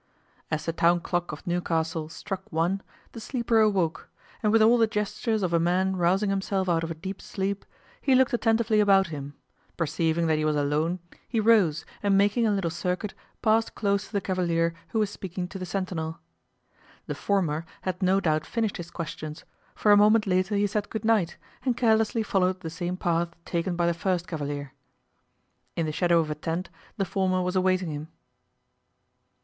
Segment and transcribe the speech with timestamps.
[0.49, 4.09] As the town clock of Newcastle struck one the sleeper awoke,
[4.41, 7.63] and with all the gestures of a man rousing himself out of deep sleep
[8.01, 9.35] he looked attentively about him;
[9.77, 10.97] perceiving that he was alone
[11.29, 15.47] he rose and making a little circuit passed close to the cavalier who was speaking
[15.47, 16.17] to the sentinel.
[17.05, 19.45] The former had no doubt finished his questions,
[19.75, 23.75] for a moment later he said good night and carelessly followed the same path taken
[23.75, 24.73] by the first cavalier.
[25.75, 28.07] In the shadow of a tent the former was awaiting him.